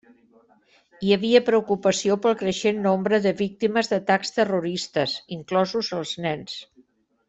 Hi 1.07 1.11
havia 1.15 1.41
preocupació 1.49 2.17
pel 2.25 2.39
creixent 2.41 2.81
nombre 2.87 3.21
de 3.27 3.35
víctimes 3.45 3.93
d'atacs 3.95 4.37
terroristes, 4.41 5.17
inclosos 5.41 5.95
els 6.03 6.19
nens. 6.29 6.63